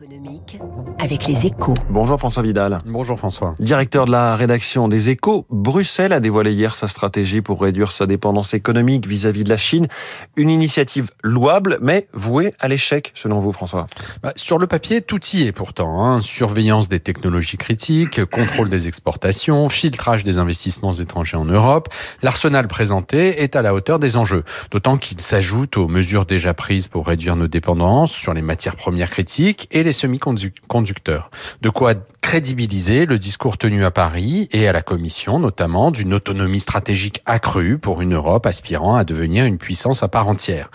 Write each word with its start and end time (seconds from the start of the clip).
économique 0.00 0.60
avec 0.98 1.26
les 1.26 1.46
échos. 1.46 1.74
Bonjour 1.90 2.18
François 2.18 2.42
Vidal. 2.42 2.78
Bonjour 2.86 3.18
François. 3.18 3.54
Directeur 3.58 4.04
de 4.04 4.12
la 4.12 4.36
rédaction 4.36 4.86
des 4.86 5.10
échos, 5.10 5.46
Bruxelles 5.50 6.12
a 6.12 6.20
dévoilé 6.20 6.52
hier 6.52 6.74
sa 6.74 6.86
stratégie 6.88 7.40
pour 7.40 7.60
réduire 7.60 7.90
sa 7.90 8.06
dépendance 8.06 8.54
économique 8.54 9.06
vis-à-vis 9.06 9.44
de 9.44 9.48
la 9.48 9.56
Chine. 9.56 9.88
Une 10.36 10.50
initiative 10.50 11.10
louable, 11.22 11.78
mais 11.80 12.06
vouée 12.12 12.54
à 12.60 12.68
l'échec, 12.68 13.12
selon 13.14 13.40
vous 13.40 13.52
François 13.52 13.86
bah, 14.22 14.32
Sur 14.36 14.58
le 14.58 14.66
papier, 14.66 15.02
tout 15.02 15.20
y 15.32 15.46
est 15.46 15.52
pourtant. 15.52 16.04
Hein. 16.04 16.20
Surveillance 16.20 16.88
des 16.88 17.00
technologies 17.00 17.56
critiques, 17.56 18.24
contrôle 18.26 18.70
des 18.70 18.86
exportations, 18.86 19.68
filtrage 19.68 20.22
des 20.22 20.38
investissements 20.38 20.92
étrangers 20.92 21.36
en 21.36 21.44
Europe. 21.44 21.88
L'arsenal 22.22 22.68
présenté 22.68 23.42
est 23.42 23.56
à 23.56 23.62
la 23.62 23.74
hauteur 23.74 23.98
des 23.98 24.16
enjeux. 24.16 24.44
D'autant 24.70 24.96
qu'il 24.96 25.20
s'ajoute 25.20 25.76
aux 25.76 25.88
mesures 25.88 26.26
déjà 26.26 26.54
prises 26.54 26.88
pour 26.88 27.06
réduire 27.06 27.36
nos 27.36 27.48
dépendances 27.48 28.12
sur 28.12 28.34
les 28.34 28.42
matières 28.42 28.76
premières 28.76 29.10
critiques 29.10 29.66
et 29.72 29.82
les 29.82 29.87
semi-conducteurs. 29.92 31.30
De 31.62 31.70
quoi 31.70 31.94
crédibiliser 32.28 33.06
le 33.06 33.18
discours 33.18 33.56
tenu 33.56 33.86
à 33.86 33.90
Paris 33.90 34.50
et 34.52 34.68
à 34.68 34.72
la 34.74 34.82
Commission, 34.82 35.38
notamment 35.38 35.90
d'une 35.90 36.12
autonomie 36.12 36.60
stratégique 36.60 37.22
accrue 37.24 37.78
pour 37.78 38.02
une 38.02 38.12
Europe 38.12 38.44
aspirant 38.44 38.96
à 38.96 39.04
devenir 39.04 39.46
une 39.46 39.56
puissance 39.56 40.02
à 40.02 40.08
part 40.08 40.28
entière. 40.28 40.70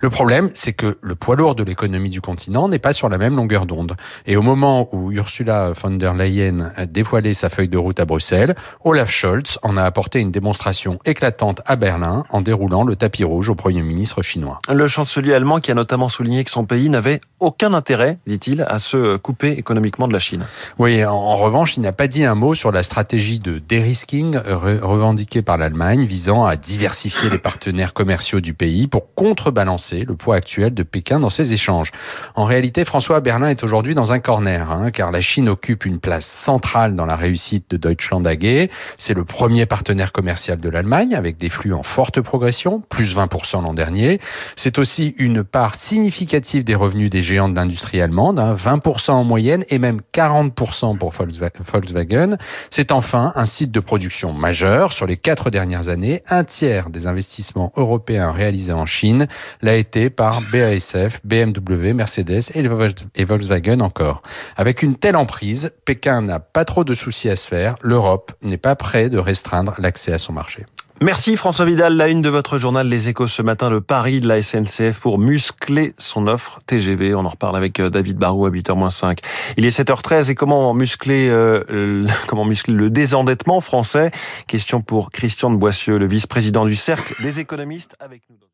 Le 0.00 0.10
problème, 0.10 0.50
c'est 0.52 0.74
que 0.74 0.98
le 1.00 1.14
poids 1.14 1.34
lourd 1.34 1.54
de 1.54 1.62
l'économie 1.62 2.10
du 2.10 2.20
continent 2.20 2.68
n'est 2.68 2.78
pas 2.78 2.92
sur 2.92 3.08
la 3.08 3.16
même 3.16 3.36
longueur 3.36 3.64
d'onde. 3.64 3.96
Et 4.26 4.36
au 4.36 4.42
moment 4.42 4.90
où 4.92 5.10
Ursula 5.10 5.72
von 5.72 5.92
der 5.92 6.12
Leyen 6.12 6.72
a 6.76 6.84
dévoilé 6.84 7.32
sa 7.32 7.48
feuille 7.48 7.70
de 7.70 7.78
route 7.78 8.00
à 8.00 8.04
Bruxelles, 8.04 8.54
Olaf 8.84 9.10
Scholz 9.10 9.58
en 9.62 9.78
a 9.78 9.84
apporté 9.84 10.20
une 10.20 10.30
démonstration 10.30 10.98
éclatante 11.06 11.62
à 11.64 11.76
Berlin 11.76 12.24
en 12.28 12.42
déroulant 12.42 12.84
le 12.84 12.96
tapis 12.96 13.24
rouge 13.24 13.48
au 13.48 13.54
Premier 13.54 13.80
ministre 13.80 14.20
chinois. 14.20 14.58
Le 14.70 14.86
chancelier 14.86 15.32
allemand 15.32 15.60
qui 15.60 15.70
a 15.70 15.74
notamment 15.74 16.10
souligné 16.10 16.44
que 16.44 16.50
son 16.50 16.66
pays 16.66 16.90
n'avait 16.90 17.22
aucun 17.40 17.72
intérêt, 17.72 18.18
dit-il, 18.26 18.60
à 18.60 18.78
se 18.78 19.16
couper 19.16 19.52
économiquement 19.52 20.06
de 20.06 20.12
la 20.12 20.18
Chine. 20.18 20.44
Oui, 20.78 20.97
en, 21.04 21.36
revanche, 21.36 21.76
il 21.76 21.80
n'a 21.80 21.92
pas 21.92 22.08
dit 22.08 22.24
un 22.24 22.34
mot 22.34 22.54
sur 22.54 22.72
la 22.72 22.82
stratégie 22.82 23.38
de 23.38 23.58
dérisking 23.58 24.36
revendiquée 24.36 25.42
par 25.42 25.58
l'Allemagne 25.58 26.04
visant 26.04 26.46
à 26.46 26.56
diversifier 26.56 27.30
les 27.30 27.38
partenaires 27.38 27.92
commerciaux 27.92 28.40
du 28.40 28.54
pays 28.54 28.86
pour 28.86 29.14
contrebalancer 29.14 30.04
le 30.04 30.14
poids 30.14 30.36
actuel 30.36 30.74
de 30.74 30.82
Pékin 30.82 31.18
dans 31.18 31.30
ses 31.30 31.52
échanges. 31.52 31.92
En 32.34 32.44
réalité, 32.44 32.84
François 32.84 33.20
Berlin 33.20 33.48
est 33.48 33.64
aujourd'hui 33.64 33.94
dans 33.94 34.12
un 34.12 34.18
corner, 34.18 34.70
hein, 34.70 34.90
car 34.90 35.10
la 35.10 35.20
Chine 35.20 35.48
occupe 35.48 35.84
une 35.84 35.98
place 35.98 36.26
centrale 36.26 36.94
dans 36.94 37.06
la 37.06 37.16
réussite 37.16 37.70
de 37.70 37.76
Deutschland 37.76 38.24
AG. 38.24 38.70
C'est 38.96 39.14
le 39.14 39.24
premier 39.24 39.66
partenaire 39.66 40.12
commercial 40.12 40.58
de 40.58 40.68
l'Allemagne 40.68 41.14
avec 41.14 41.36
des 41.36 41.48
flux 41.48 41.72
en 41.72 41.82
forte 41.82 42.20
progression, 42.20 42.80
plus 42.80 43.16
20% 43.16 43.62
l'an 43.62 43.74
dernier. 43.74 44.20
C'est 44.56 44.78
aussi 44.78 45.14
une 45.18 45.44
part 45.44 45.74
significative 45.74 46.64
des 46.64 46.74
revenus 46.74 47.10
des 47.10 47.22
géants 47.22 47.48
de 47.48 47.56
l'industrie 47.56 48.00
allemande, 48.00 48.38
hein, 48.38 48.54
20% 48.54 49.12
en 49.12 49.24
moyenne 49.24 49.64
et 49.68 49.78
même 49.78 50.00
40% 50.14 50.87
pour 50.96 51.12
Volkswagen. 51.12 52.36
C'est 52.70 52.92
enfin 52.92 53.32
un 53.34 53.44
site 53.44 53.70
de 53.70 53.80
production 53.80 54.32
majeur. 54.32 54.92
Sur 54.92 55.06
les 55.06 55.16
quatre 55.16 55.50
dernières 55.50 55.88
années, 55.88 56.22
un 56.28 56.44
tiers 56.44 56.90
des 56.90 57.06
investissements 57.06 57.72
européens 57.76 58.32
réalisés 58.32 58.72
en 58.72 58.86
Chine 58.86 59.26
l'a 59.62 59.74
été 59.74 60.10
par 60.10 60.40
BASF, 60.52 61.20
BMW, 61.24 61.92
Mercedes 61.92 62.50
et 62.54 63.24
Volkswagen 63.24 63.80
encore. 63.80 64.22
Avec 64.56 64.82
une 64.82 64.94
telle 64.94 65.16
emprise, 65.16 65.72
Pékin 65.84 66.22
n'a 66.22 66.40
pas 66.40 66.64
trop 66.64 66.84
de 66.84 66.94
soucis 66.94 67.28
à 67.28 67.36
se 67.36 67.46
faire. 67.46 67.76
L'Europe 67.82 68.32
n'est 68.42 68.56
pas 68.56 68.76
prêt 68.76 69.08
de 69.10 69.18
restreindre 69.18 69.74
l'accès 69.78 70.12
à 70.12 70.18
son 70.18 70.32
marché. 70.32 70.66
Merci 71.00 71.36
François 71.36 71.64
Vidal. 71.64 71.94
La 71.94 72.08
une 72.08 72.22
de 72.22 72.28
votre 72.28 72.58
journal 72.58 72.88
Les 72.88 73.08
Échos 73.08 73.28
ce 73.28 73.40
matin, 73.40 73.70
le 73.70 73.80
pari 73.80 74.20
de 74.20 74.26
la 74.26 74.42
SNCF 74.42 74.98
pour 74.98 75.20
muscler 75.20 75.94
son 75.96 76.26
offre 76.26 76.60
TGV. 76.66 77.14
On 77.14 77.24
en 77.24 77.28
reparle 77.28 77.56
avec 77.56 77.78
euh, 77.78 77.88
David 77.88 78.16
Barou 78.16 78.46
à 78.46 78.50
8h-5. 78.50 79.18
Il 79.56 79.64
est 79.64 79.78
7h13 79.78 80.30
et 80.30 80.34
comment 80.34 80.74
muscler, 80.74 81.28
euh, 81.28 82.04
comment 82.26 82.44
muscler 82.44 82.74
le 82.74 82.90
désendettement 82.90 83.60
français? 83.60 84.10
Question 84.48 84.80
pour 84.80 85.12
Christian 85.12 85.50
de 85.50 85.56
Boissieu, 85.56 85.98
le 85.98 86.06
vice-président 86.08 86.64
du 86.64 86.74
Cercle 86.74 87.14
des 87.22 87.38
économistes 87.38 87.94
avec 88.00 88.22
nous. 88.28 88.48